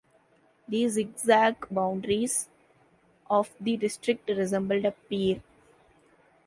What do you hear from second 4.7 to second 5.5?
a pear.